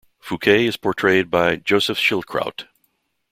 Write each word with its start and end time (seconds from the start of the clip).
Fouquet 0.19 0.65
is 0.65 0.77
portrayed 0.77 1.29
by 1.29 1.57
Joseph 1.57 1.99
Schildkraut. 1.99 2.65